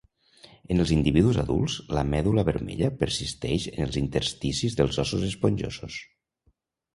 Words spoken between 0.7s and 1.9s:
En els individus adults,